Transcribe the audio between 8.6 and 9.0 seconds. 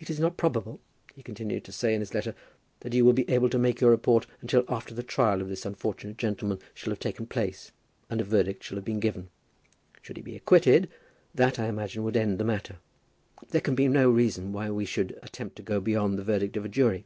shall have been